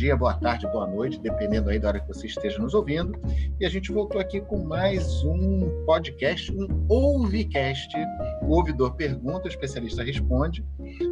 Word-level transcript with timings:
bom 0.00 0.04
dia, 0.06 0.16
boa 0.16 0.32
tarde, 0.32 0.66
boa 0.68 0.86
noite, 0.86 1.20
dependendo 1.20 1.68
aí 1.68 1.78
da 1.78 1.88
hora 1.88 2.00
que 2.00 2.08
você 2.08 2.26
esteja 2.26 2.58
nos 2.58 2.72
ouvindo. 2.72 3.20
E 3.60 3.66
a 3.66 3.68
gente 3.68 3.92
voltou 3.92 4.18
aqui 4.18 4.40
com 4.40 4.64
mais 4.64 5.22
um 5.24 5.84
podcast, 5.84 6.50
um 6.50 6.86
Ouvicast. 6.88 7.94
O 8.40 8.56
ouvidor 8.56 8.96
pergunta, 8.96 9.44
o 9.44 9.48
especialista 9.48 10.02
responde. 10.02 10.64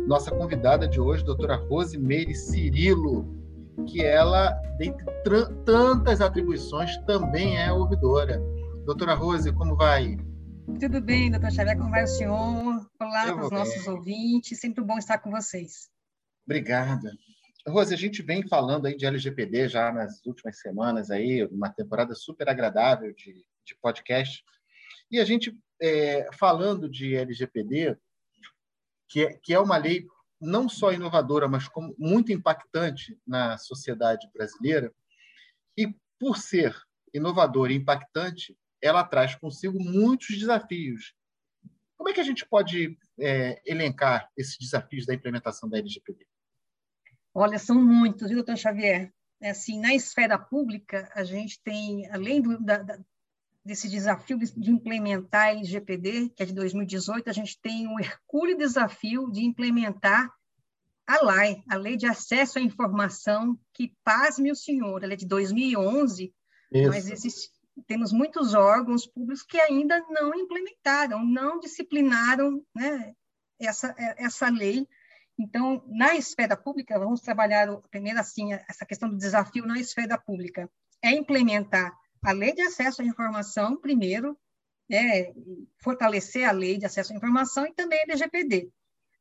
Nossa 0.07 0.31
convidada 0.31 0.89
de 0.89 0.99
hoje, 0.99 1.23
doutora 1.23 1.57
Rosimeire 1.57 2.35
Cirilo, 2.35 3.29
que 3.87 4.03
ela, 4.03 4.53
dentre 4.79 5.05
tantas 5.67 6.23
atribuições, 6.23 6.97
também 7.05 7.59
é 7.59 7.71
ouvidora. 7.71 8.41
Doutora 8.87 9.13
Rose, 9.13 9.53
como 9.53 9.77
vai? 9.77 10.17
Tudo 10.81 10.99
bem, 11.03 11.31
doutor 11.31 11.53
Xavier, 11.53 11.77
como 11.77 11.91
vai 11.91 12.05
o 12.05 12.09
senhor? 12.09 12.87
Olá 12.99 13.35
para 13.35 13.45
os 13.45 13.51
nossos 13.51 13.87
ouvintes, 13.87 14.59
sempre 14.59 14.83
bom 14.83 14.97
estar 14.97 15.19
com 15.19 15.31
vocês. 15.31 15.91
Obrigada. 16.47 17.11
Rose, 17.69 17.95
a 17.95 17.97
gente 17.97 18.23
vem 18.23 18.47
falando 18.47 18.87
aí 18.87 18.97
de 18.97 19.07
LGPD 19.07 19.69
já 19.69 19.93
nas 19.93 20.25
últimas 20.25 20.59
semanas 20.61 21.11
aí, 21.11 21.45
uma 21.47 21.71
temporada 21.71 22.15
super 22.15 22.49
agradável 22.49 23.13
de, 23.13 23.45
de 23.65 23.75
podcast. 23.81 24.45
E 25.11 25.19
a 25.19 25.25
gente 25.25 25.57
é, 25.81 26.29
falando 26.33 26.89
de 26.89 27.15
LGPD, 27.15 27.97
que 29.09 29.25
é, 29.25 29.35
que 29.35 29.55
é 29.55 29.59
uma 29.59 29.77
lei 29.77 30.07
não 30.41 30.69
só 30.69 30.93
inovadora, 30.93 31.49
mas 31.49 31.67
como 31.69 31.95
muito 31.99 32.33
impactante 32.33 33.19
na 33.27 33.59
sociedade 33.59 34.29
brasileira. 34.33 34.93
E 35.77 35.95
por 36.19 36.37
ser 36.37 36.77
inovadora 37.13 37.73
e 37.73 37.77
impactante, 37.77 38.57
ela 38.81 39.03
traz 39.05 39.35
consigo 39.35 39.83
muitos 39.83 40.39
desafios. 40.39 41.15
Como 41.97 42.09
é 42.09 42.13
que 42.13 42.21
a 42.21 42.25
gente 42.25 42.47
pode 42.47 42.97
é, 43.19 43.61
elencar 43.67 44.31
esses 44.37 44.57
desafios 44.57 45.05
da 45.05 45.15
implementação 45.15 45.69
da 45.69 45.79
LGPD? 45.79 46.27
Olha, 47.39 47.59
são 47.59 47.77
muitos, 47.77 48.29
viu, 48.29 48.39
doutor 48.39 48.57
Xavier? 48.57 49.13
É 49.41 49.51
assim, 49.51 49.79
na 49.81 49.95
esfera 49.95 50.37
pública, 50.37 51.09
a 51.15 51.23
gente 51.23 51.61
tem, 51.63 52.11
além 52.11 52.43
do, 52.43 52.61
da, 52.61 52.79
da, 52.79 52.99
desse 53.65 53.89
desafio 53.89 54.37
de 54.39 54.71
implementar 54.71 55.47
a 55.47 55.51
LGPD, 55.53 56.31
que 56.31 56.43
é 56.43 56.47
de 56.47 56.53
2018, 56.53 57.31
a 57.31 57.33
gente 57.33 57.61
tem 57.61 57.87
o 57.87 58.01
hercúleo 58.01 58.59
desafio 58.59 59.31
de 59.31 59.45
implementar 59.45 60.29
a 61.07 61.25
LAI, 61.25 61.63
a 61.71 61.77
Lei 61.77 61.97
de 61.97 62.07
Acesso 62.07 62.59
à 62.59 62.61
Informação, 62.61 63.57
que, 63.73 63.95
pasme 64.03 64.51
o 64.51 64.57
senhor, 64.57 65.05
ela 65.05 65.13
é 65.13 65.17
de 65.17 65.27
2011, 65.27 66.35
Isso. 66.73 66.91
mas 66.91 67.09
existe, 67.09 67.51
temos 67.87 68.13
muitos 68.13 68.53
órgãos 68.53 69.07
públicos 69.07 69.45
que 69.45 69.61
ainda 69.61 70.05
não 70.11 70.35
implementaram, 70.35 71.25
não 71.25 71.61
disciplinaram 71.61 72.63
né, 72.75 73.15
essa, 73.61 73.95
essa 74.19 74.51
lei. 74.51 74.89
Então, 75.39 75.85
na 75.87 76.17
esfera 76.17 76.57
pública, 76.57 76.99
vamos 76.99 77.21
trabalhar 77.21 77.69
primeiro 77.91 78.19
assim, 78.19 78.53
essa 78.53 78.85
questão 78.85 79.09
do 79.09 79.17
desafio 79.17 79.67
na 79.67 79.79
esfera 79.79 80.19
pública. 80.19 80.69
É 81.03 81.13
implementar 81.13 81.93
a 82.23 82.33
lei 82.33 82.53
de 82.53 82.63
acesso 82.63 83.03
à 83.03 83.05
informação, 83.05 83.77
primeiro, 83.77 84.37
né, 84.91 85.33
fortalecer 85.79 86.49
a 86.49 86.53
lei 86.53 86.77
de 86.79 86.87
acesso 86.87 87.13
à 87.13 87.17
informação 87.17 87.67
e 87.67 87.73
também 87.73 88.01
a 88.01 88.03
LGPD. 88.03 88.69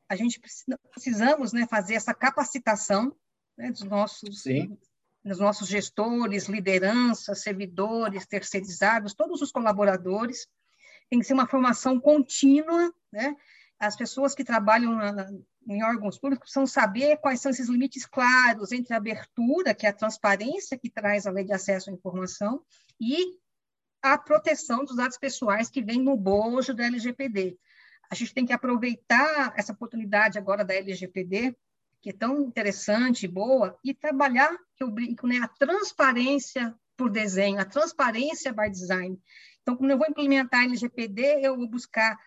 A 0.10 0.16
gente 0.16 0.40
precisa, 0.40 0.80
precisamos 0.90 1.54
né, 1.54 1.68
fazer 1.68 1.96
essa 1.96 2.14
capacitação 2.14 3.16
né, 3.56 3.70
dos 3.70 3.84
nossos 3.84 4.42
Sim 4.42 4.78
nos 5.28 5.40
nossos 5.40 5.68
gestores, 5.68 6.48
lideranças, 6.48 7.42
servidores, 7.42 8.26
terceirizados, 8.26 9.14
todos 9.14 9.42
os 9.42 9.52
colaboradores. 9.52 10.48
Tem 11.10 11.20
que 11.20 11.26
ser 11.26 11.34
uma 11.34 11.48
formação 11.48 12.00
contínua, 12.00 12.94
né? 13.12 13.36
As 13.80 13.96
pessoas 13.96 14.34
que 14.34 14.44
trabalham 14.44 14.96
na, 14.96 15.30
em 15.68 15.84
órgãos 15.84 16.18
públicos 16.18 16.46
precisam 16.46 16.66
saber 16.66 17.18
quais 17.18 17.42
são 17.42 17.52
esses 17.52 17.68
limites 17.68 18.06
claros 18.06 18.72
entre 18.72 18.94
a 18.94 18.98
abertura, 18.98 19.74
que 19.74 19.86
é 19.86 19.90
a 19.90 19.94
transparência 19.94 20.78
que 20.78 20.90
traz 20.90 21.28
a 21.28 21.32
lei 21.32 21.44
de 21.44 21.54
acesso 21.54 21.90
à 21.90 21.94
informação, 21.94 22.64
e 23.00 23.38
a 24.02 24.18
proteção 24.18 24.86
dos 24.86 24.96
dados 24.96 25.18
pessoais 25.18 25.70
que 25.70 25.84
vem 25.84 26.02
no 26.02 26.16
bojo 26.16 26.74
da 26.74 26.86
LGPD. 26.86 27.58
A 28.10 28.16
gente 28.16 28.34
tem 28.34 28.46
que 28.46 28.54
aproveitar 28.54 29.54
essa 29.58 29.74
oportunidade 29.74 30.38
agora 30.38 30.64
da 30.64 30.74
LGPD 30.74 31.56
que 32.02 32.12
é 32.12 32.14
tão 32.14 32.42
interessante 32.42 33.26
e 33.26 33.28
boa, 33.28 33.78
e 33.84 33.94
trabalhar, 33.94 34.56
que 34.76 34.84
eu 34.84 34.90
brinco, 34.90 35.28
né, 35.28 35.40
a 35.40 35.48
transparência 35.48 36.74
por 36.96 37.10
desenho, 37.10 37.60
a 37.60 37.66
transparência 37.66 38.54
by 38.54 38.70
design. 38.70 39.20
Então, 39.62 39.76
quando 39.76 39.92
eu 39.92 39.98
vou 39.98 40.08
implementar 40.08 40.64
LGPD, 40.64 41.42
eu 41.42 41.58
vou 41.58 41.68
buscar 41.68 42.18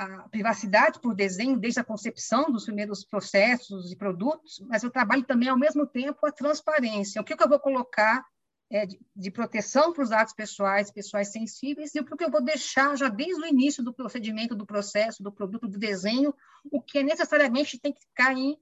a 0.00 0.28
privacidade 0.30 0.98
por 0.98 1.14
desenho, 1.14 1.58
desde 1.58 1.78
a 1.78 1.84
concepção 1.84 2.50
dos 2.50 2.64
primeiros 2.64 3.04
processos 3.04 3.92
e 3.92 3.96
produtos, 3.96 4.58
mas 4.66 4.82
eu 4.82 4.90
trabalho 4.90 5.24
também, 5.24 5.50
ao 5.50 5.58
mesmo 5.58 5.86
tempo, 5.86 6.26
a 6.26 6.32
transparência. 6.32 7.20
O 7.20 7.24
que, 7.24 7.36
que 7.36 7.42
eu 7.42 7.48
vou 7.48 7.60
colocar 7.60 8.24
é, 8.70 8.86
de, 8.86 8.98
de, 9.14 9.30
proteção 9.30 9.92
para 9.92 10.02
os 10.02 10.08
dados 10.08 10.32
pessoais, 10.32 10.90
pessoais 10.90 11.30
sensíveis, 11.30 11.94
e 11.94 12.00
o 12.00 12.04
que 12.04 12.24
eu 12.24 12.30
vou 12.30 12.42
deixar 12.42 12.96
já 12.96 13.08
desde 13.08 13.42
o 13.42 13.46
início 13.46 13.84
do 13.84 13.92
procedimento, 13.92 14.54
do 14.54 14.64
processo, 14.64 15.22
do 15.22 15.30
produto, 15.30 15.68
do 15.68 15.78
desenho, 15.78 16.34
o 16.72 16.80
que 16.80 17.02
necessariamente 17.02 17.78
tem 17.78 17.92
que 17.92 18.00
ficar 18.00 18.32
em 18.32 18.56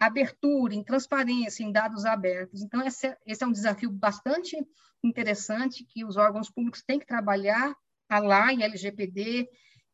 abertura, 0.00 0.74
em 0.74 0.82
transparência, 0.82 1.62
em 1.62 1.70
dados 1.70 2.04
abertos. 2.04 2.62
Então, 2.62 2.84
esse 2.84 3.06
é, 3.06 3.16
esse 3.24 3.44
é 3.44 3.46
um 3.46 3.52
desafio 3.52 3.92
bastante 3.92 4.56
interessante 5.04 5.84
que 5.84 6.04
os 6.04 6.16
órgãos 6.16 6.50
públicos 6.50 6.82
têm 6.82 6.98
que 6.98 7.06
trabalhar, 7.06 7.76
a 8.08 8.18
LA 8.18 8.46
a 8.46 8.52
LGPD, 8.52 9.48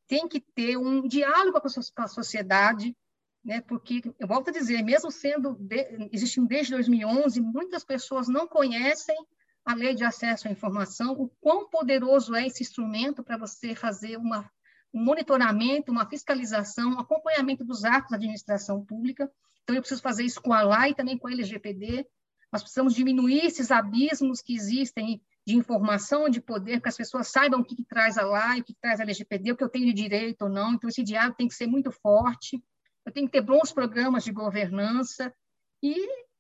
tem 0.07 0.29
que 0.29 0.41
ter 0.41 0.77
um 0.77 1.07
diálogo 1.07 1.61
com 1.61 2.03
a 2.03 2.09
sociedade, 2.09 2.97
né? 3.45 3.61
porque, 3.61 4.03
eu 4.19 4.27
volto 4.27 4.49
a 4.49 4.53
dizer, 4.53 4.83
mesmo 4.83 5.11
sendo, 5.11 5.55
de, 5.55 6.09
existindo 6.13 6.47
desde 6.47 6.73
2011, 6.73 7.41
muitas 7.41 7.85
pessoas 7.85 8.29
não 8.29 8.47
conhecem 8.47 9.17
a 9.65 9.75
lei 9.75 9.95
de 9.95 10.05
acesso 10.05 10.47
à 10.47 10.51
informação, 10.51 11.13
o 11.13 11.29
quão 11.41 11.69
poderoso 11.69 12.35
é 12.35 12.47
esse 12.47 12.63
instrumento 12.63 13.25
para 13.25 13.37
você 13.37 13.75
fazer 13.75 14.17
uma, 14.17 14.49
um 14.95 15.03
monitoramento, 15.03 15.91
uma 15.91 16.09
fiscalização, 16.09 16.93
um 16.93 17.01
acompanhamento 17.01 17.65
dos 17.65 17.85
atos 17.85 18.11
da 18.11 18.17
administração 18.17 18.85
pública, 18.85 19.31
então, 19.67 19.75
eu 19.75 19.83
preciso 19.83 20.01
fazer 20.01 20.23
isso 20.23 20.41
com 20.41 20.53
a 20.53 20.63
LAI 20.63 20.91
e 20.91 20.95
também 20.95 21.19
com 21.19 21.27
a 21.27 21.33
LGPD. 21.33 22.07
Nós 22.53 22.63
precisamos 22.63 22.95
diminuir 22.95 23.45
esses 23.45 23.73
abismos 23.73 24.41
que 24.41 24.55
existem 24.55 25.21
de 25.47 25.55
informação, 25.55 26.29
de 26.29 26.41
poder, 26.41 26.81
que 26.81 26.89
as 26.89 26.97
pessoas 26.97 27.29
saibam 27.29 27.61
o 27.61 27.65
que, 27.65 27.77
que 27.77 27.85
traz 27.85 28.19
a 28.19 28.25
LAI, 28.27 28.61
o 28.61 28.65
que, 28.65 28.75
que 28.75 28.81
traz 28.81 28.99
a 28.99 29.05
LGPD, 29.05 29.53
o 29.53 29.57
que 29.57 29.63
eu 29.63 29.69
tenho 29.69 29.87
de 29.87 29.93
direito 29.93 30.43
ou 30.43 30.49
não. 30.49 30.73
Então, 30.73 30.89
esse 30.89 31.05
diálogo 31.05 31.37
tem 31.37 31.47
que 31.47 31.55
ser 31.55 31.69
muito 31.69 31.93
forte. 31.93 32.61
Eu 33.05 33.13
tenho 33.13 33.27
que 33.27 33.33
ter 33.33 33.43
bons 33.43 33.71
programas 33.71 34.25
de 34.25 34.33
governança 34.33 35.33
e 35.81 35.95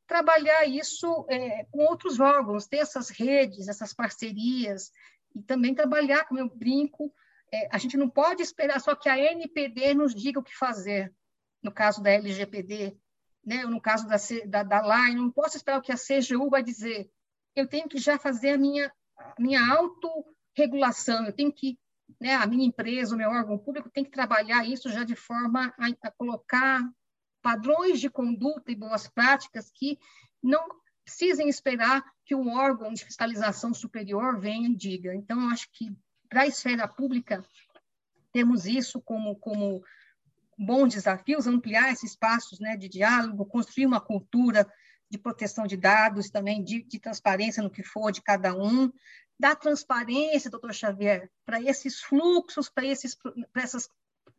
trabalhar 0.08 0.66
isso 0.66 1.24
é, 1.28 1.64
com 1.70 1.84
outros 1.84 2.18
órgãos, 2.18 2.66
ter 2.66 2.78
essas 2.78 3.08
redes, 3.10 3.68
essas 3.68 3.94
parcerias, 3.94 4.90
e 5.34 5.40
também 5.40 5.74
trabalhar, 5.74 6.24
como 6.24 6.40
eu 6.40 6.48
brinco, 6.48 7.12
é, 7.52 7.68
a 7.70 7.78
gente 7.78 7.96
não 7.96 8.10
pode 8.10 8.42
esperar 8.42 8.80
só 8.80 8.96
que 8.96 9.08
a 9.08 9.16
NPD 9.16 9.94
nos 9.94 10.14
diga 10.14 10.40
o 10.40 10.42
que 10.42 10.56
fazer, 10.56 11.14
no 11.62 11.70
caso 11.70 12.02
da 12.02 12.10
LGPD, 12.10 12.96
né? 13.44 13.64
no 13.64 13.80
caso 13.80 14.08
da, 14.08 14.16
da, 14.46 14.62
da 14.64 14.80
LAI, 14.80 15.14
não 15.14 15.30
posso 15.30 15.56
esperar 15.56 15.78
o 15.78 15.82
que 15.82 15.92
a 15.92 15.96
CGU 15.96 16.50
vai 16.50 16.62
dizer. 16.64 17.08
Eu 17.56 17.66
tenho 17.66 17.88
que 17.88 17.98
já 17.98 18.18
fazer 18.18 18.50
a 18.50 18.58
minha, 18.58 18.92
minha 19.38 19.60
autorregulação, 19.74 21.24
eu 21.24 21.32
tenho 21.32 21.52
que, 21.52 21.78
né, 22.20 22.34
a 22.34 22.46
minha 22.46 22.66
empresa, 22.66 23.14
o 23.14 23.18
meu 23.18 23.30
órgão 23.30 23.58
público 23.58 23.90
tem 23.90 24.04
que 24.04 24.10
trabalhar 24.10 24.64
isso 24.64 24.90
já 24.90 25.02
de 25.02 25.16
forma 25.16 25.74
a, 25.78 26.08
a 26.08 26.10
colocar 26.12 26.80
padrões 27.42 28.00
de 28.00 28.10
conduta 28.10 28.70
e 28.70 28.76
boas 28.76 29.08
práticas 29.08 29.70
que 29.70 29.98
não 30.42 30.68
precisem 31.04 31.48
esperar 31.48 32.04
que 32.24 32.34
um 32.34 32.52
órgão 32.54 32.92
de 32.92 33.04
fiscalização 33.04 33.72
superior 33.72 34.38
venha 34.40 34.68
e 34.68 34.74
diga. 34.74 35.14
Então, 35.14 35.40
eu 35.40 35.48
acho 35.50 35.68
que 35.72 35.96
para 36.28 36.42
a 36.42 36.46
esfera 36.46 36.88
pública 36.88 37.44
temos 38.32 38.66
isso 38.66 39.00
como, 39.00 39.36
como 39.36 39.82
bons 40.58 40.94
desafios, 40.94 41.46
ampliar 41.46 41.92
esses 41.92 42.10
espaços 42.10 42.58
né, 42.58 42.76
de 42.76 42.88
diálogo, 42.88 43.46
construir 43.46 43.86
uma 43.86 44.00
cultura 44.00 44.70
de 45.10 45.18
proteção 45.18 45.66
de 45.66 45.76
dados, 45.76 46.30
também 46.30 46.62
de, 46.62 46.82
de 46.82 46.98
transparência 46.98 47.62
no 47.62 47.70
que 47.70 47.82
for 47.82 48.10
de 48.10 48.22
cada 48.22 48.54
um, 48.54 48.90
dar 49.38 49.54
transparência, 49.56 50.50
doutor 50.50 50.74
Xavier, 50.74 51.30
para 51.44 51.60
esses 51.60 52.00
fluxos, 52.00 52.68
para 52.68 52.86
esses, 52.86 53.16
essas, 53.54 53.88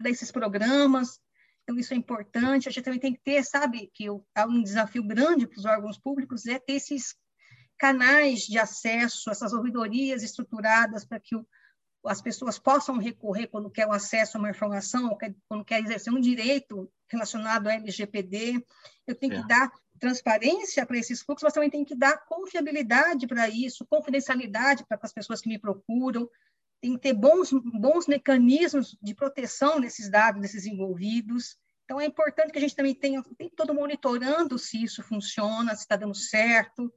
esses 0.05 0.31
programas. 0.31 1.19
Então, 1.63 1.77
isso 1.77 1.93
é 1.93 1.97
importante. 1.97 2.67
A 2.67 2.71
gente 2.71 2.83
também 2.83 2.99
tem 2.99 3.13
que 3.13 3.21
ter, 3.21 3.43
sabe, 3.43 3.91
que 3.93 4.07
há 4.35 4.45
um 4.45 4.61
desafio 4.61 5.03
grande 5.03 5.47
para 5.47 5.59
os 5.59 5.65
órgãos 5.65 5.97
públicos 5.97 6.45
é 6.47 6.59
ter 6.59 6.73
esses 6.73 7.15
canais 7.77 8.41
de 8.41 8.57
acesso, 8.57 9.29
essas 9.29 9.53
ouvidorias 9.53 10.23
estruturadas 10.23 11.05
para 11.05 11.19
que 11.19 11.35
o, 11.35 11.45
as 12.05 12.21
pessoas 12.21 12.57
possam 12.57 12.97
recorrer 12.97 13.47
quando 13.47 13.69
quer 13.69 13.85
o 13.85 13.91
acesso 13.91 14.37
a 14.37 14.39
uma 14.39 14.49
informação, 14.49 15.15
quando 15.47 15.65
quer 15.65 15.81
exercer 15.81 16.11
um 16.11 16.19
direito 16.19 16.91
relacionado 17.07 17.67
ao 17.67 17.73
LGPD. 17.73 18.65
Eu 19.05 19.15
tenho 19.15 19.33
é. 19.33 19.41
que 19.41 19.47
dar 19.47 19.71
transparência 19.97 20.85
para 20.85 20.97
esses 20.97 21.21
fluxos, 21.21 21.43
mas 21.43 21.53
também 21.53 21.69
tenho 21.69 21.85
que 21.85 21.95
dar 21.95 22.25
confiabilidade 22.25 23.27
para 23.27 23.49
isso, 23.49 23.85
confidencialidade 23.85 24.85
para 24.85 24.99
as 25.01 25.13
pessoas 25.13 25.41
que 25.41 25.49
me 25.49 25.59
procuram. 25.59 26.29
Tem 26.81 26.93
que 26.93 26.99
ter 26.99 27.13
bons, 27.13 27.51
bons 27.51 28.07
mecanismos 28.07 28.97
de 29.01 29.15
proteção 29.15 29.81
desses 29.81 30.09
dados, 30.09 30.41
desses 30.41 30.65
envolvidos. 30.65 31.57
Então, 31.85 31.99
é 31.99 32.05
importante 32.05 32.51
que 32.51 32.57
a 32.57 32.61
gente 32.61 32.75
também 32.75 32.93
tenha, 32.93 33.23
tem 33.37 33.49
todo 33.49 33.73
monitorando 33.73 34.59
se 34.59 34.83
isso 34.83 35.01
funciona, 35.01 35.73
se 35.73 35.81
está 35.81 35.95
dando 35.95 36.13
certo, 36.13 36.93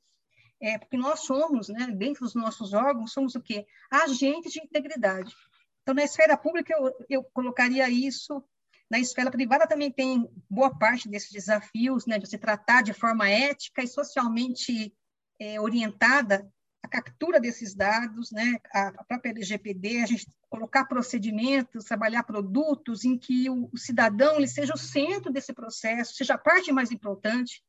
é, 0.60 0.76
porque 0.78 0.96
nós 0.96 1.20
somos, 1.20 1.68
né, 1.68 1.86
dentro 1.96 2.22
dos 2.22 2.34
nossos 2.34 2.74
órgãos, 2.74 3.12
somos 3.12 3.34
o 3.34 3.40
quê? 3.40 3.66
Agentes 3.90 4.52
de 4.52 4.60
integridade. 4.60 5.34
Então, 5.82 5.94
na 5.94 6.04
esfera 6.04 6.36
pública, 6.36 6.74
eu, 6.74 6.94
eu 7.08 7.24
colocaria 7.32 7.88
isso. 7.88 8.44
Na 8.90 8.98
esfera 8.98 9.30
privada 9.30 9.68
também 9.68 9.90
tem 9.90 10.28
boa 10.48 10.76
parte 10.76 11.08
desses 11.08 11.30
desafios, 11.30 12.06
né, 12.06 12.18
de 12.18 12.28
se 12.28 12.36
tratar 12.36 12.82
de 12.82 12.92
forma 12.92 13.28
ética 13.28 13.82
e 13.82 13.86
socialmente 13.86 14.92
é, 15.38 15.60
orientada 15.60 16.50
a 16.82 16.88
captura 16.88 17.38
desses 17.38 17.74
dados, 17.74 18.30
né, 18.32 18.56
a 18.72 19.04
própria 19.04 19.30
LGPD, 19.30 20.02
a 20.02 20.06
gente 20.06 20.26
colocar 20.48 20.86
procedimentos, 20.86 21.84
trabalhar 21.84 22.22
produtos 22.24 23.04
em 23.04 23.18
que 23.18 23.48
o, 23.50 23.70
cidadão 23.76 24.36
ele 24.36 24.48
seja 24.48 24.74
o 24.74 24.78
centro 24.78 25.30
desse 25.30 25.52
processo, 25.52 26.14
seja 26.14 26.34
a 26.34 26.38
parte 26.38 26.72
mais 26.72 26.90
importante 26.90 27.62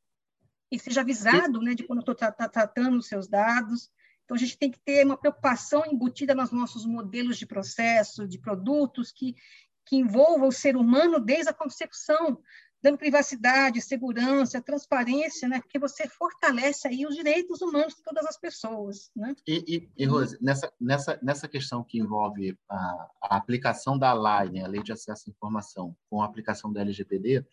e 0.72 0.80
seja 0.80 1.02
avisado 1.02 1.62
né, 1.62 1.76
de 1.76 1.84
quando 1.84 2.00
estou 2.00 2.16
tra 2.16 2.32
tratando 2.32 2.98
os 2.98 3.08
seus 3.08 3.28
dados. 3.28 3.92
Então, 4.24 4.36
a 4.36 4.40
gente 4.40 4.58
tem 4.58 4.72
que 4.72 4.80
ter 4.80 5.06
uma 5.06 5.18
preocupação 5.18 5.84
embutida 5.86 6.34
nos 6.34 6.52
nossos 6.52 6.86
modelos 6.86 7.38
de 7.38 7.46
processo, 7.46 8.26
de 8.26 8.40
produtos, 8.40 9.12
que, 9.12 9.36
que 9.86 9.98
envolva 9.98 10.46
o 10.46 10.52
ser 10.52 10.76
humano 10.76 11.20
desde 11.20 11.50
a 11.50 11.54
concepção 11.54 12.42
dando 12.82 12.98
privacidade, 12.98 13.80
segurança, 13.80 14.62
transparência, 14.62 15.48
né? 15.48 15.62
Porque 15.62 15.78
você 15.78 16.08
fortalece 16.08 16.88
aí 16.88 17.06
os 17.06 17.16
direitos 17.16 17.62
humanos 17.62 17.94
de 17.96 18.02
todas 18.02 18.26
as 18.26 18.38
pessoas, 18.38 19.12
né? 19.16 19.36
E, 19.48 19.64
e, 19.68 20.04
e 20.04 20.06
Rose, 20.06 20.38
nessa, 20.42 20.72
nessa, 20.80 21.20
nessa 21.22 21.48
questão 21.48 21.84
que 21.84 22.00
envolve 22.00 22.58
a, 22.68 23.10
a 23.24 23.36
aplicação 23.38 23.98
da 23.98 24.12
LAI, 24.14 24.50
né, 24.50 24.64
a 24.64 24.68
Lei 24.68 24.82
de 24.82 24.92
Acesso 24.92 25.30
à 25.30 25.32
Informação, 25.32 25.96
com 26.10 26.22
a 26.22 26.26
aplicação 26.26 26.74
da 26.74 26.82
LGPD, 26.82 27.46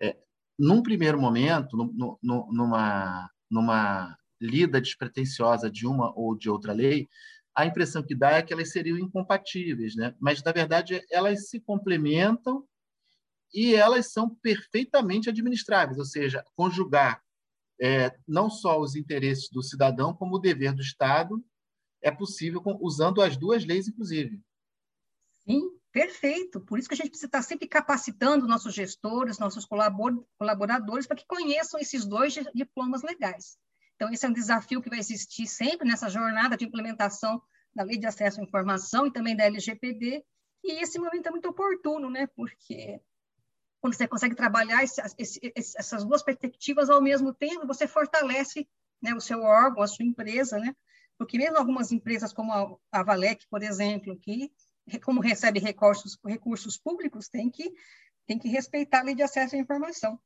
é, 0.00 0.16
num 0.58 0.82
primeiro 0.82 1.20
momento, 1.20 1.76
no, 1.76 2.18
no, 2.22 2.48
numa, 2.50 3.30
numa 3.50 4.16
lida 4.40 4.80
despretensiosa 4.80 5.70
de 5.70 5.86
uma 5.86 6.12
ou 6.16 6.34
de 6.34 6.48
outra 6.48 6.72
lei, 6.72 7.08
a 7.54 7.64
impressão 7.64 8.02
que 8.02 8.14
dá 8.14 8.32
é 8.32 8.42
que 8.42 8.52
elas 8.52 8.72
seriam 8.72 8.98
incompatíveis, 8.98 9.94
né? 9.94 10.14
Mas 10.20 10.42
na 10.42 10.52
verdade 10.52 11.04
elas 11.10 11.48
se 11.48 11.60
complementam 11.60 12.66
e 13.52 13.74
elas 13.74 14.12
são 14.12 14.34
perfeitamente 14.42 15.28
administráveis, 15.28 15.98
ou 15.98 16.04
seja, 16.04 16.44
conjugar 16.56 17.22
é, 17.80 18.16
não 18.26 18.50
só 18.50 18.80
os 18.80 18.96
interesses 18.96 19.48
do 19.50 19.62
cidadão, 19.62 20.14
como 20.14 20.36
o 20.36 20.40
dever 20.40 20.74
do 20.74 20.82
Estado 20.82 21.44
é 22.02 22.10
possível 22.10 22.60
com, 22.60 22.76
usando 22.80 23.22
as 23.22 23.36
duas 23.36 23.64
leis, 23.64 23.88
inclusive. 23.88 24.40
Sim, 25.46 25.70
perfeito. 25.90 26.60
Por 26.60 26.78
isso 26.78 26.88
que 26.88 26.94
a 26.94 26.96
gente 26.96 27.08
precisa 27.08 27.26
estar 27.26 27.42
sempre 27.42 27.66
capacitando 27.66 28.46
nossos 28.46 28.74
gestores, 28.74 29.38
nossos 29.38 29.64
colaboradores, 29.64 31.06
para 31.06 31.16
que 31.16 31.26
conheçam 31.26 31.80
esses 31.80 32.04
dois 32.04 32.34
diplomas 32.54 33.02
legais. 33.02 33.56
Então, 33.96 34.12
esse 34.12 34.26
é 34.26 34.28
um 34.28 34.32
desafio 34.32 34.82
que 34.82 34.90
vai 34.90 34.98
existir 34.98 35.46
sempre 35.46 35.86
nessa 35.86 36.08
jornada 36.08 36.56
de 36.56 36.64
implementação 36.64 37.40
da 37.74 37.84
Lei 37.84 37.96
de 37.96 38.06
Acesso 38.06 38.40
à 38.40 38.44
Informação 38.44 39.06
e 39.06 39.12
também 39.12 39.36
da 39.36 39.44
LGPD. 39.44 40.24
E 40.64 40.82
esse 40.82 40.98
momento 40.98 41.26
é 41.26 41.30
muito 41.30 41.48
oportuno, 41.48 42.10
né? 42.10 42.26
Porque 42.34 43.00
quando 43.80 43.94
você 43.94 44.08
consegue 44.08 44.34
trabalhar 44.34 44.82
esse, 44.82 45.00
esse, 45.18 45.52
essas 45.56 46.04
duas 46.04 46.22
perspectivas 46.22 46.88
ao 46.88 47.02
mesmo 47.02 47.34
tempo, 47.34 47.66
você 47.66 47.86
fortalece 47.86 48.66
né, 49.02 49.14
o 49.14 49.20
seu 49.20 49.42
órgão, 49.42 49.82
a 49.82 49.86
sua 49.86 50.04
empresa, 50.04 50.58
né? 50.58 50.74
Porque 51.18 51.38
mesmo 51.38 51.58
algumas 51.58 51.92
empresas 51.92 52.32
como 52.32 52.52
a, 52.52 52.74
a 52.90 53.02
Valec, 53.02 53.46
por 53.48 53.62
exemplo, 53.62 54.18
que 54.18 54.50
como 55.02 55.20
recebe 55.20 55.60
recursos, 55.60 56.18
recursos 56.24 56.76
públicos, 56.78 57.28
tem 57.28 57.50
que, 57.50 57.72
tem 58.26 58.38
que 58.38 58.48
respeitar 58.48 59.00
a 59.00 59.04
lei 59.04 59.14
de 59.14 59.22
acesso 59.22 59.54
à 59.54 59.58
informação. 59.58 60.18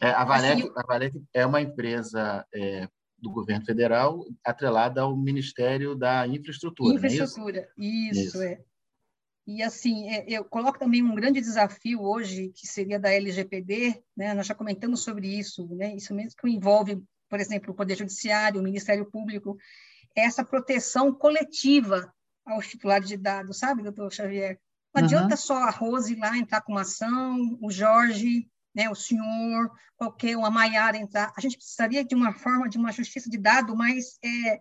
É, 0.00 0.10
a, 0.10 0.24
Valec, 0.24 0.62
assim, 0.62 0.72
a 0.76 0.82
Valec 0.86 1.24
é 1.32 1.46
uma 1.46 1.60
empresa 1.60 2.46
é, 2.52 2.88
do 3.24 3.30
governo 3.30 3.64
federal 3.64 4.24
atrelada 4.44 5.00
ao 5.00 5.16
Ministério 5.16 5.94
da 5.94 6.28
Infraestrutura. 6.28 6.94
Infraestrutura, 6.94 7.58
é 7.58 7.68
isso? 7.76 8.20
Isso, 8.20 8.20
isso, 8.20 8.42
é. 8.42 8.60
E, 9.46 9.62
assim, 9.62 10.08
é, 10.08 10.24
eu 10.28 10.44
coloco 10.44 10.78
também 10.78 11.02
um 11.02 11.14
grande 11.14 11.40
desafio 11.40 12.02
hoje, 12.02 12.52
que 12.54 12.66
seria 12.66 12.98
da 12.98 13.10
LGPD, 13.10 14.02
né? 14.16 14.34
nós 14.34 14.46
já 14.46 14.54
comentamos 14.54 15.00
sobre 15.02 15.26
isso, 15.26 15.66
né? 15.74 15.94
isso 15.94 16.14
mesmo 16.14 16.38
que 16.38 16.48
envolve, 16.48 17.02
por 17.28 17.40
exemplo, 17.40 17.72
o 17.72 17.74
Poder 17.74 17.96
Judiciário, 17.96 18.60
o 18.60 18.64
Ministério 18.64 19.10
Público, 19.10 19.56
essa 20.14 20.44
proteção 20.44 21.12
coletiva 21.12 22.12
aos 22.46 22.68
titulares 22.68 23.08
de 23.08 23.16
dados, 23.16 23.58
sabe, 23.58 23.82
doutor 23.82 24.12
Xavier? 24.12 24.58
Não 24.94 25.00
uhum. 25.00 25.06
adianta 25.06 25.36
só 25.36 25.56
a 25.56 25.70
Rose 25.70 26.14
lá 26.14 26.36
entrar 26.36 26.60
com 26.60 26.72
uma 26.72 26.82
ação, 26.82 27.58
o 27.60 27.70
Jorge, 27.70 28.48
né, 28.74 28.90
o 28.90 28.94
senhor, 28.94 29.70
qualquer 29.96 30.36
uma 30.36 30.50
Maiara 30.50 30.96
entrar. 30.96 31.32
A 31.36 31.40
gente 31.40 31.56
precisaria 31.56 32.04
de 32.04 32.14
uma 32.14 32.32
forma 32.32 32.68
de 32.68 32.76
uma 32.76 32.92
justiça 32.92 33.30
de 33.30 33.38
dado 33.38 33.76
mais 33.76 34.18
é, 34.24 34.60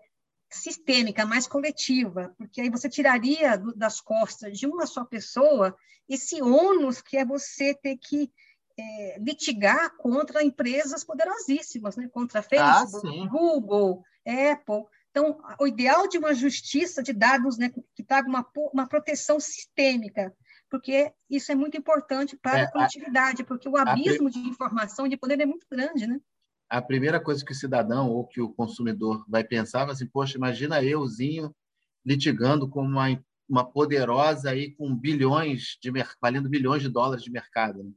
sistêmica, 0.51 1.25
mais 1.25 1.47
coletiva, 1.47 2.33
porque 2.37 2.61
aí 2.61 2.69
você 2.69 2.87
tiraria 2.87 3.57
das 3.75 3.99
costas 3.99 4.57
de 4.57 4.67
uma 4.67 4.85
só 4.85 5.03
pessoa 5.03 5.75
esse 6.07 6.41
ônus 6.41 7.01
que 7.01 7.17
é 7.17 7.25
você 7.25 7.73
ter 7.73 7.97
que 7.97 8.31
é, 8.77 9.19
litigar 9.19 9.95
contra 9.97 10.43
empresas 10.43 11.03
poderosíssimas, 11.03 11.95
né? 11.95 12.09
contra 12.11 12.39
ah, 12.39 12.43
Facebook, 12.43 13.07
ah, 13.07 13.29
Google, 13.29 14.03
Apple. 14.25 14.85
Então, 15.09 15.39
o 15.59 15.67
ideal 15.67 16.07
de 16.07 16.17
uma 16.17 16.33
justiça 16.33 17.03
de 17.03 17.13
dados 17.13 17.57
né, 17.57 17.71
que 17.95 18.03
traga 18.03 18.27
uma, 18.27 18.45
uma 18.73 18.87
proteção 18.87 19.39
sistêmica, 19.39 20.35
porque 20.73 21.13
isso 21.29 21.51
é 21.51 21.55
muito 21.55 21.77
importante 21.77 22.35
para 22.35 22.57
é, 22.57 22.61
a 22.63 22.71
coletividade, 22.71 23.43
porque 23.43 23.69
o 23.69 23.77
abismo 23.77 24.27
a... 24.27 24.31
de 24.31 24.39
informação 24.39 25.05
e 25.05 25.09
de 25.09 25.17
poder 25.17 25.39
é 25.39 25.45
muito 25.45 25.67
grande, 25.69 26.07
né? 26.07 26.19
a 26.67 26.81
primeira 26.81 27.19
coisa 27.19 27.45
que 27.45 27.51
o 27.51 27.55
cidadão 27.55 28.09
ou 28.09 28.25
que 28.25 28.41
o 28.41 28.49
consumidor 28.49 29.23
vai 29.29 29.43
pensar 29.43 29.87
assim, 29.87 30.07
poxa, 30.07 30.35
imagina 30.35 30.81
euzinho 30.81 31.55
litigando 32.03 32.67
com 32.67 32.81
uma, 32.81 33.05
uma 33.47 33.63
poderosa 33.63 34.49
aí 34.49 34.71
com 34.71 34.95
bilhões 34.95 35.77
de 35.79 35.91
valendo 36.19 36.49
bilhões 36.49 36.81
de 36.81 36.89
dólares 36.89 37.23
de 37.23 37.29
mercado. 37.29 37.83
Né? 37.83 37.91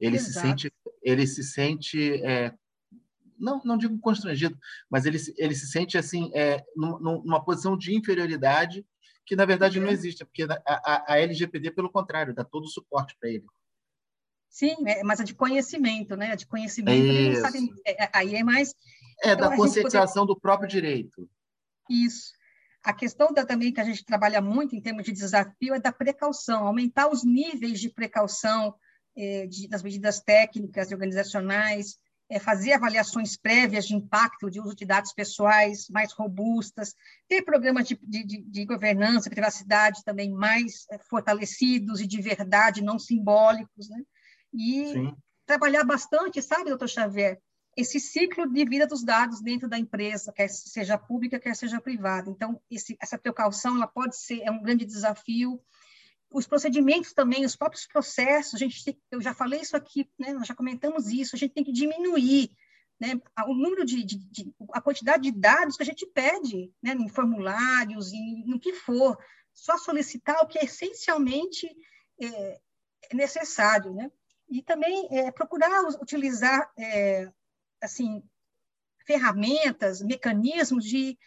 Ele 0.00 0.16
Exato. 0.16 0.32
se 0.32 0.40
sente 0.40 0.72
ele 1.02 1.26
se 1.26 1.44
sente 1.44 2.14
é, 2.24 2.54
não, 3.38 3.60
não 3.62 3.76
digo 3.76 3.98
constrangido, 3.98 4.58
mas 4.88 5.04
ele, 5.04 5.18
ele 5.36 5.54
se 5.54 5.66
sente 5.66 5.98
assim 5.98 6.30
é, 6.34 6.64
numa 6.74 7.44
posição 7.44 7.76
de 7.76 7.94
inferioridade 7.94 8.82
que 9.26 9.34
na 9.34 9.44
verdade 9.44 9.80
não 9.80 9.88
existe, 9.88 10.24
porque 10.24 10.44
a, 10.44 10.62
a, 10.64 11.14
a 11.14 11.20
LGPD 11.20 11.72
pelo 11.72 11.90
contrário 11.90 12.32
dá 12.32 12.44
todo 12.44 12.64
o 12.64 12.70
suporte 12.70 13.16
para 13.18 13.28
ele. 13.28 13.44
Sim, 14.48 14.76
é, 14.86 15.02
mas 15.02 15.20
a 15.20 15.24
de 15.24 15.34
conhecimento, 15.34 16.16
né? 16.16 16.32
A 16.32 16.34
de 16.36 16.46
conhecimento, 16.46 17.40
sabe, 17.40 17.68
é, 17.84 18.04
é, 18.04 18.10
aí 18.12 18.36
é 18.36 18.44
mais... 18.44 18.74
É, 19.22 19.32
então, 19.32 19.50
da 19.50 19.56
conscientização 19.56 20.24
poder... 20.24 20.34
do 20.34 20.40
próprio 20.40 20.68
direito. 20.68 21.28
Isso. 21.90 22.32
A 22.82 22.92
questão 22.92 23.32
da, 23.32 23.44
também 23.44 23.72
que 23.72 23.80
a 23.80 23.84
gente 23.84 24.04
trabalha 24.04 24.40
muito 24.40 24.76
em 24.76 24.80
termos 24.80 25.04
de 25.04 25.12
desafio 25.12 25.74
é 25.74 25.80
da 25.80 25.92
precaução, 25.92 26.66
aumentar 26.66 27.10
os 27.10 27.24
níveis 27.24 27.80
de 27.80 27.90
precaução 27.90 28.74
é, 29.16 29.46
de, 29.46 29.68
das 29.68 29.82
medidas 29.82 30.20
técnicas 30.20 30.90
e 30.90 30.94
organizacionais, 30.94 31.98
é, 32.28 32.38
fazer 32.38 32.72
avaliações 32.72 33.36
prévias 33.36 33.86
de 33.86 33.94
impacto 33.94 34.50
de 34.50 34.60
uso 34.60 34.74
de 34.74 34.84
dados 34.84 35.12
pessoais 35.12 35.88
mais 35.88 36.12
robustas, 36.12 36.94
ter 37.28 37.42
programas 37.42 37.86
de, 37.86 37.98
de, 38.02 38.42
de 38.42 38.64
governança, 38.64 39.30
privacidade 39.30 40.04
também 40.04 40.30
mais 40.30 40.86
é, 40.90 40.98
fortalecidos 40.98 42.00
e 42.00 42.06
de 42.06 42.20
verdade, 42.20 42.82
não 42.82 42.98
simbólicos, 42.98 43.88
né? 43.88 44.02
e 44.52 44.92
Sim. 44.92 45.16
trabalhar 45.44 45.84
bastante, 45.84 46.42
sabe, 46.42 46.70
doutor 46.70 46.88
Xavier, 46.88 47.38
esse 47.76 48.00
ciclo 48.00 48.50
de 48.50 48.64
vida 48.64 48.86
dos 48.86 49.04
dados 49.04 49.42
dentro 49.42 49.68
da 49.68 49.78
empresa, 49.78 50.32
quer 50.32 50.48
seja 50.48 50.96
pública, 50.96 51.38
quer 51.38 51.54
seja 51.54 51.78
privada. 51.78 52.30
Então, 52.30 52.58
esse, 52.70 52.96
essa 53.00 53.18
precaução 53.18 53.76
ela 53.76 53.86
pode 53.86 54.16
ser 54.16 54.40
é 54.42 54.50
um 54.50 54.62
grande 54.62 54.86
desafio. 54.86 55.60
Os 56.36 56.46
procedimentos 56.46 57.12
também, 57.12 57.44
os 57.44 57.56
próprios 57.56 57.86
processos, 57.86 58.54
a 58.54 58.58
gente 58.58 58.84
tem, 58.84 59.00
eu 59.10 59.20
já 59.20 59.32
falei 59.32 59.60
isso 59.60 59.76
aqui, 59.76 60.08
né, 60.18 60.32
nós 60.32 60.46
já 60.46 60.54
comentamos 60.54 61.08
isso, 61.08 61.34
a 61.34 61.38
gente 61.38 61.54
tem 61.54 61.64
que 61.64 61.72
diminuir 61.72 62.50
né, 63.00 63.20
o 63.46 63.54
número 63.54 63.84
de, 63.84 64.04
de, 64.04 64.18
de, 64.18 64.54
a 64.72 64.80
quantidade 64.80 65.22
de 65.22 65.32
dados 65.32 65.76
que 65.76 65.82
a 65.82 65.86
gente 65.86 66.06
pede, 66.06 66.70
né, 66.82 66.92
em 66.92 67.08
formulários, 67.08 68.12
em, 68.12 68.44
no 68.46 68.60
que 68.60 68.74
for, 68.74 69.16
só 69.52 69.78
solicitar 69.78 70.42
o 70.42 70.46
que 70.46 70.58
é 70.58 70.64
essencialmente 70.64 71.66
é, 72.20 72.60
é 73.10 73.14
necessário, 73.14 73.94
né? 73.94 74.10
e 74.48 74.62
também 74.62 75.08
é, 75.10 75.30
procurar 75.30 75.82
utilizar 76.00 76.70
é, 76.78 77.30
assim 77.82 78.22
ferramentas, 79.06 80.02
mecanismos 80.02 80.84
de 80.84 81.18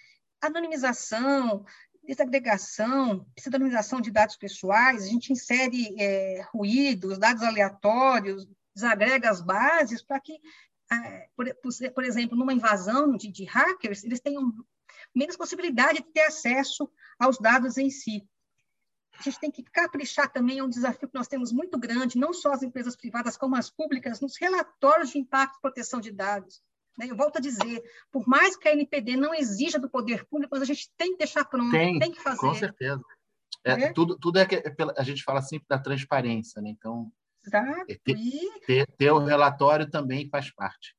anonimização, 0.42 1.66
desagregação, 2.10 3.26
pseudonimização 3.36 4.02
de 4.02 4.10
dados 4.10 4.36
pessoais, 4.36 5.04
a 5.04 5.08
gente 5.08 5.32
insere 5.32 5.96
é, 6.00 6.42
ruídos, 6.52 7.20
dados 7.20 7.44
aleatórios, 7.44 8.48
desagrega 8.74 9.30
as 9.30 9.42
bases 9.42 10.02
para 10.02 10.20
que, 10.20 10.40
é, 10.92 11.30
por, 11.36 11.46
por, 11.94 12.04
exemplo, 12.04 12.38
numa 12.38 12.54
invasão 12.54 13.16
de, 13.16 13.32
de 13.32 13.44
hackers, 13.46 14.04
eles 14.04 14.20
tenham 14.20 14.52
menos 15.14 15.38
possibilidade 15.38 16.00
de 16.00 16.12
ter 16.12 16.24
acesso 16.24 16.90
aos 17.20 17.38
dados 17.38 17.78
em 17.78 17.92
si. 17.92 18.28
a 19.14 19.22
gente 19.22 19.40
tem 19.40 19.52
que 19.52 19.64
caprichar 19.64 20.32
também, 20.32 20.60
é 20.60 20.64
um 20.64 20.70
desafio 20.70 21.08
que 21.08 21.16
nós 21.16 21.28
temos 21.28 21.52
muito 21.52 21.78
grande, 21.78 22.18
não 22.18 22.34
só 22.34 22.54
as 22.54 22.64
empresas 22.64 22.96
privadas, 22.96 23.38
como 23.38 23.56
as 23.56 23.70
públicas, 23.70 24.20
nos 24.20 24.36
relatórios 24.36 25.12
de 25.12 25.20
impacto 25.20 25.58
e 25.58 25.62
proteção 25.62 26.00
de 26.00 26.12
dados. 26.12 26.62
Né? 27.00 27.08
Eu 27.10 27.16
volto 27.16 27.38
a 27.38 27.42
dizer, 27.42 27.82
por 28.12 28.28
mais 28.28 28.58
que 28.58 28.68
a 28.68 28.74
NPD 28.74 29.16
não 29.16 29.34
exija 29.34 29.80
do 29.80 29.90
poder 29.90 30.26
público, 30.26 30.52
mas 30.54 30.62
a 30.62 30.66
gente 30.66 30.92
tem 30.98 31.14
que 31.14 31.20
deixar 31.20 31.46
pronto, 31.46 31.72
tem, 31.72 31.98
tem 31.98 32.12
que 32.12 32.22
fazer. 32.22 32.40
Com 32.40 32.54
certeza. 32.54 33.02
É, 33.64 33.72
é? 33.72 33.94
Tudo, 33.94 34.18
tudo 34.18 34.38
é, 34.38 34.46
que, 34.46 34.56
é 34.56 34.64
a 34.98 35.04
gente 35.04 35.24
fala 35.24 35.42
sempre 35.42 35.66
da 35.70 35.80
transparência, 35.80 36.62
né? 36.62 36.70
Então, 36.70 37.10
Exato. 37.46 37.86
É 37.90 37.96
ter, 38.04 38.18
ter, 38.66 38.88
ter, 38.98 39.12
o 39.12 39.20
relatório 39.20 39.90
também 39.90 40.28
faz 40.30 40.54
parte. 40.54 40.94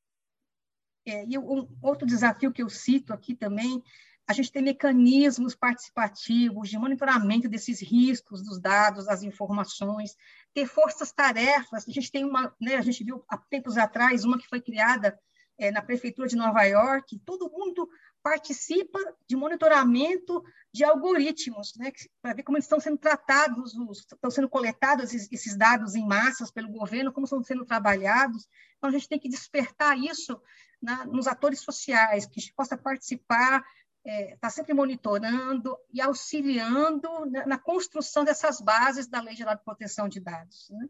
É, 1.07 1.27
e 1.27 1.39
um 1.39 1.69
outro 1.83 2.07
desafio 2.07 2.53
que 2.53 2.63
eu 2.63 2.69
cito 2.69 3.13
aqui 3.13 3.35
também 3.35 3.83
a 4.31 4.33
gente 4.33 4.53
tem 4.53 4.63
mecanismos 4.63 5.57
participativos 5.57 6.69
de 6.69 6.79
monitoramento 6.79 7.49
desses 7.49 7.83
riscos 7.83 8.45
dos 8.45 8.61
dados, 8.61 9.07
das 9.07 9.25
informações, 9.25 10.15
ter 10.55 10.67
forças-tarefas. 10.67 11.89
A 11.89 11.91
gente 11.91 12.13
tem 12.13 12.25
uma, 12.25 12.55
né, 12.61 12.77
a 12.77 12.81
gente 12.81 13.03
viu 13.03 13.25
há 13.29 13.37
tempos 13.37 13.77
atrás 13.77 14.25
uma 14.25 14.39
que 14.39 14.47
foi 14.47 14.61
criada 14.61 15.19
é, 15.61 15.71
na 15.71 15.83
prefeitura 15.83 16.27
de 16.27 16.37
Nova 16.37 16.63
York. 16.63 17.21
Todo 17.25 17.51
mundo 17.51 17.89
participa 18.23 18.99
de 19.29 19.37
monitoramento 19.37 20.43
de 20.73 20.85
algoritmos, 20.85 21.75
né, 21.77 21.93
para 22.23 22.35
ver 22.35 22.43
como 22.43 22.57
eles 22.57 22.65
estão 22.65 22.81
sendo 22.81 22.99
tratados, 22.99 23.75
os, 23.75 23.99
estão 23.99 24.31
sendo 24.31 24.49
coletados 24.49 25.13
esses 25.15 25.57
dados 25.57 25.95
em 25.95 26.07
massas 26.07 26.51
pelo 26.51 26.69
governo, 26.69 27.13
como 27.13 27.25
estão 27.25 27.43
sendo 27.43 27.65
trabalhados. 27.65 28.49
Então, 28.77 28.89
a 28.89 28.93
gente 28.93 29.09
tem 29.09 29.19
que 29.19 29.29
despertar 29.29 29.99
isso 29.99 30.41
na, 30.81 31.05
nos 31.05 31.27
atores 31.27 31.61
sociais, 31.61 32.25
que 32.27 32.39
a 32.39 32.41
gente 32.41 32.55
possa 32.55 32.77
participar 32.77 33.63
está 34.03 34.11
é, 34.11 34.37
tá 34.41 34.51
sempre 34.51 34.73
monitorando 34.73 35.77
e 35.93 36.01
auxiliando 36.01 37.27
na, 37.27 37.47
na, 37.47 37.59
construção 37.59 38.25
dessas 38.25 38.61
bases 38.61 39.07
da 39.07 39.21
Lei 39.21 39.37
Geral 39.37 39.57
de 39.57 39.63
Proteção 39.63 40.09
de 40.09 40.21
Dados. 40.21 40.71
Né? 40.71 40.89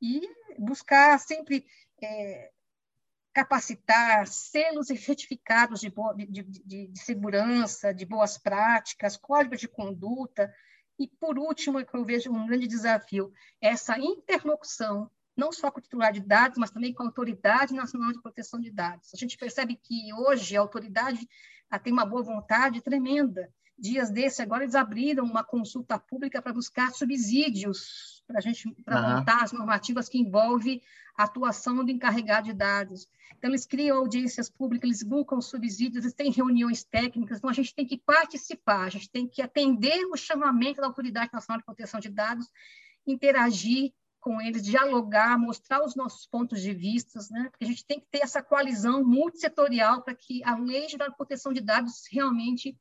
E 0.00 0.28
buscar 0.58 1.18
sempre 1.18 1.66
é, 2.02 2.50
capacitar 3.36 4.26
selos 4.26 4.88
e 4.88 4.96
certificados 4.96 5.80
de, 5.80 5.90
boa, 5.90 6.14
de, 6.14 6.42
de, 6.42 6.86
de, 6.86 6.98
segurança, 6.98 7.92
de 7.92 8.06
boas 8.06 8.38
práticas, 8.38 9.18
códigos 9.18 9.60
de 9.60 9.68
conduta. 9.68 10.50
E, 10.98 11.06
por 11.06 11.38
último, 11.38 11.84
que 11.84 11.94
eu 11.94 12.02
vejo 12.02 12.32
um 12.32 12.46
grande 12.46 12.66
desafio, 12.66 13.30
essa 13.60 13.98
interlocução 13.98 15.10
não 15.36 15.52
só 15.52 15.70
com 15.70 15.80
o 15.80 15.82
titular 15.82 16.14
de 16.14 16.20
dados, 16.20 16.56
mas 16.56 16.70
também 16.70 16.94
com 16.94 17.02
a 17.02 17.06
Autoridade 17.06 17.74
Nacional 17.74 18.10
de 18.10 18.22
Proteção 18.22 18.58
de 18.58 18.70
Dados. 18.70 19.12
A 19.12 19.18
gente 19.18 19.36
percebe 19.36 19.76
que 19.76 20.14
hoje 20.14 20.56
a 20.56 20.60
autoridade 20.60 21.28
tem 21.84 21.92
uma 21.92 22.06
boa 22.06 22.22
vontade 22.22 22.80
tremenda. 22.80 23.52
Dias 23.78 24.10
desse, 24.10 24.40
agora 24.40 24.64
eles 24.64 24.74
abriram 24.74 25.24
uma 25.24 25.44
consulta 25.44 25.98
pública 25.98 26.40
para 26.40 26.52
buscar 26.52 26.92
subsídios 26.92 28.16
para 28.26 28.38
a 28.38 28.40
gente 28.40 28.70
para 28.84 29.00
uhum. 29.00 29.18
montar 29.18 29.42
as 29.42 29.52
normativas 29.52 30.08
que 30.08 30.18
envolvem 30.18 30.82
a 31.16 31.24
atuação 31.24 31.84
do 31.84 31.90
encarregado 31.90 32.46
de 32.46 32.52
dados. 32.52 33.08
Então, 33.38 33.50
eles 33.50 33.66
criam 33.66 33.98
audiências 33.98 34.48
públicas, 34.50 34.88
eles 34.88 35.02
buscam 35.02 35.40
subsídios, 35.40 36.04
eles 36.04 36.14
têm 36.14 36.30
reuniões 36.30 36.84
técnicas, 36.84 37.38
então 37.38 37.50
a 37.50 37.52
gente 37.52 37.74
tem 37.74 37.86
que 37.86 37.98
participar, 37.98 38.84
a 38.84 38.88
gente 38.88 39.10
tem 39.10 39.26
que 39.26 39.42
atender 39.42 40.04
o 40.06 40.16
chamamento 40.16 40.80
da 40.80 40.86
Autoridade 40.86 41.30
Nacional 41.32 41.58
de 41.58 41.64
Proteção 41.64 42.00
de 42.00 42.08
Dados, 42.08 42.46
interagir 43.06 43.92
com 44.20 44.40
eles, 44.40 44.64
dialogar, 44.64 45.38
mostrar 45.38 45.84
os 45.84 45.94
nossos 45.94 46.26
pontos 46.26 46.60
de 46.60 46.72
vista, 46.72 47.20
né? 47.30 47.48
porque 47.48 47.64
a 47.64 47.68
gente 47.68 47.84
tem 47.84 48.00
que 48.00 48.06
ter 48.10 48.22
essa 48.22 48.42
coalizão 48.42 49.04
multissetorial 49.04 50.02
para 50.02 50.14
que 50.14 50.42
a 50.42 50.56
lei 50.56 50.86
de 50.86 50.96
proteção 51.16 51.52
de 51.52 51.60
dados 51.60 52.04
realmente 52.10 52.76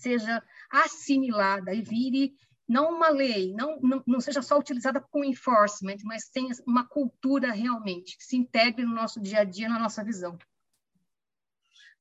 seja 0.00 0.42
assimilada 0.70 1.74
e 1.74 1.82
vire 1.82 2.34
não 2.70 2.94
uma 2.94 3.08
lei, 3.08 3.52
não, 3.52 3.80
não, 3.80 4.02
não 4.06 4.20
seja 4.20 4.40
só 4.42 4.56
utilizada 4.56 5.00
com 5.00 5.24
enforcement, 5.24 5.96
mas 6.04 6.28
tenha 6.28 6.54
uma 6.64 6.86
cultura 6.86 7.50
realmente, 7.50 8.16
que 8.16 8.24
se 8.24 8.36
integre 8.36 8.84
no 8.84 8.94
nosso 8.94 9.20
dia 9.20 9.40
a 9.40 9.44
dia, 9.44 9.68
na 9.68 9.78
nossa 9.78 10.04
visão. 10.04 10.38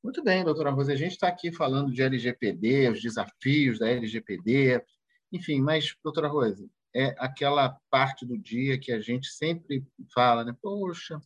Muito 0.04 0.24
bem, 0.24 0.44
doutora 0.44 0.70
Rosa. 0.70 0.94
A 0.94 0.96
gente 0.96 1.14
está 1.14 1.28
aqui 1.28 1.52
falando 1.52 1.92
de 1.92 2.04
LGPD, 2.04 2.90
os 2.90 3.02
desafios 3.02 3.80
da 3.80 3.90
LGPD, 3.90 4.86
enfim, 5.32 5.60
mas, 5.60 5.96
doutora 6.04 6.28
Rosa, 6.28 6.70
é 6.96 7.16
aquela 7.18 7.78
parte 7.90 8.26
do 8.26 8.38
dia 8.38 8.80
que 8.80 8.92
a 8.92 9.02
gente 9.02 9.28
sempre 9.28 9.84
fala, 10.14 10.46
né? 10.46 10.56
Poxa, 10.62 11.20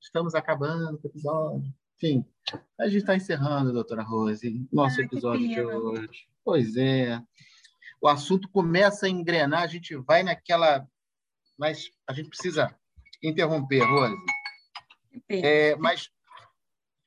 estamos 0.00 0.34
acabando 0.34 1.00
o 1.02 1.06
episódio. 1.06 1.72
Enfim, 2.02 2.26
a 2.80 2.88
gente 2.88 3.02
está 3.02 3.14
encerrando, 3.14 3.72
doutora 3.72 4.02
Rose, 4.02 4.66
nosso 4.72 4.98
Ai, 4.98 5.06
episódio 5.06 5.46
de 5.46 5.60
hoje. 5.60 6.26
Pois 6.44 6.76
é. 6.76 7.22
O 8.00 8.08
assunto 8.08 8.48
começa 8.48 9.06
a 9.06 9.08
engrenar, 9.08 9.62
a 9.62 9.68
gente 9.68 9.94
vai 9.94 10.24
naquela. 10.24 10.84
Mas 11.56 11.92
a 12.08 12.12
gente 12.12 12.28
precisa 12.28 12.76
interromper, 13.22 13.84
Rose. 13.84 14.16
É, 15.30 15.76
mas 15.76 16.10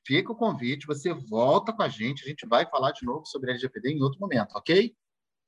fica 0.06 0.32
o 0.32 0.36
convite, 0.36 0.86
você 0.86 1.12
volta 1.12 1.74
com 1.74 1.82
a 1.82 1.88
gente, 1.88 2.24
a 2.24 2.28
gente 2.28 2.46
vai 2.46 2.64
falar 2.64 2.92
de 2.92 3.04
novo 3.04 3.26
sobre 3.26 3.50
a 3.50 3.52
LGPD 3.52 3.90
em 3.90 4.02
outro 4.02 4.18
momento, 4.18 4.52
ok? 4.54 4.96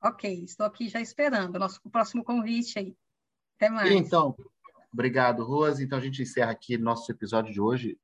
Ok, 0.03 0.45
estou 0.45 0.67
aqui 0.67 0.91
já 0.91 1.01
esperando 1.01 1.57
o 1.57 1.59
nosso 1.59 1.81
próximo 1.91 2.23
convite 2.23 2.79
aí. 2.79 2.95
Até 3.57 3.71
mais. 3.71 3.91
Então, 3.91 4.37
obrigado, 4.93 5.43
Rose. 5.43 5.83
Então, 5.83 5.97
a 5.97 6.03
gente 6.03 6.21
encerra 6.21 6.51
aqui 6.51 6.77
nosso 6.77 7.11
episódio 7.11 7.51
de 7.51 7.61
hoje. 7.61 7.99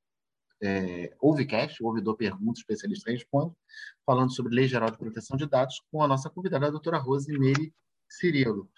É, 0.67 1.15
Ouvecast, 1.21 1.85
ouvidor 1.85 2.17
pergunta, 2.17 2.59
especialista 2.59 3.11
responde, 3.11 3.55
falando 4.07 4.33
sobre 4.35 4.55
Lei 4.55 4.67
Geral 4.67 4.91
de 4.91 4.97
Proteção 4.97 5.37
de 5.37 5.47
Dados, 5.47 5.83
com 5.93 6.03
a 6.03 6.09
nossa 6.09 6.31
convidada, 6.31 6.67
a 6.67 6.71
doutora 6.71 6.97
Rose 6.97 7.31
Meire 7.39 7.71
Cirilo. 8.09 8.71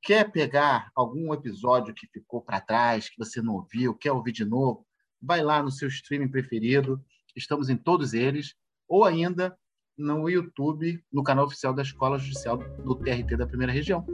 Quer 0.00 0.32
pegar 0.32 0.90
algum 0.94 1.34
episódio 1.34 1.92
que 1.92 2.06
ficou 2.06 2.40
para 2.40 2.60
trás, 2.60 3.10
que 3.10 3.18
você 3.18 3.42
não 3.42 3.56
ouviu, 3.56 3.94
quer 3.94 4.12
ouvir 4.12 4.32
de 4.32 4.46
novo? 4.46 4.86
Vai 5.20 5.42
lá 5.42 5.62
no 5.62 5.70
seu 5.70 5.88
streaming 5.88 6.28
preferido, 6.28 7.04
estamos 7.34 7.68
em 7.68 7.76
todos 7.76 8.14
eles, 8.14 8.54
ou 8.88 9.04
ainda 9.04 9.54
no 9.98 10.30
YouTube, 10.30 11.02
no 11.12 11.22
canal 11.22 11.44
oficial 11.44 11.74
da 11.74 11.82
Escola 11.82 12.18
Judicial 12.18 12.56
do 12.56 12.94
TRT 12.94 13.36
da 13.36 13.46
Primeira 13.46 13.72
Região. 13.72 14.06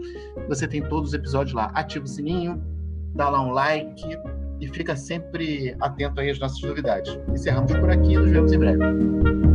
Você 0.48 0.66
tem 0.66 0.82
todos 0.88 1.10
os 1.10 1.14
episódios 1.14 1.54
lá. 1.54 1.66
Ativa 1.66 2.04
o 2.04 2.08
sininho, 2.08 2.60
dá 3.14 3.28
lá 3.28 3.40
um 3.40 3.52
like 3.52 4.02
e 4.62 4.68
fica 4.68 4.94
sempre 4.94 5.74
atento 5.80 6.20
aí 6.20 6.30
às 6.30 6.38
nossas 6.38 6.62
novidades. 6.62 7.18
Encerramos 7.28 7.72
por 7.72 7.90
aqui, 7.90 8.16
nos 8.16 8.30
vemos 8.30 8.52
em 8.52 8.58
breve. 8.58 9.51